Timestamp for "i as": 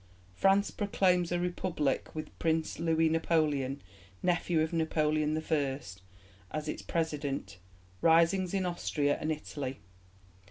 5.37-6.67